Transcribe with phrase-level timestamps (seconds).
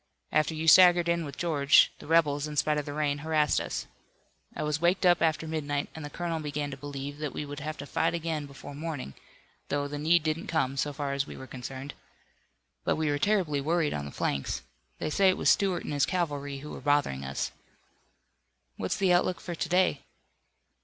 [0.31, 3.85] "After you staggered in with George, the rebels, in spite of the rain, harassed us.
[4.55, 7.59] I was waked up after midnight, and the colonel began to believe that we would
[7.59, 9.13] have to fight again before morning,
[9.69, 11.93] though the need didn't come, so far as we were concerned.
[12.83, 14.63] But we were terribly worried on the flanks.
[14.97, 17.51] They say it was Stuart and his cavalry who were bothering us."
[18.77, 20.01] "What's the outlook for to day?"